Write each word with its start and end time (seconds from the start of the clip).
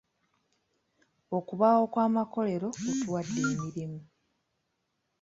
Okubaawo 1.37 1.83
kw'amakolero 1.93 2.67
kutuwadde 2.83 3.39
emirimu. 3.53 3.99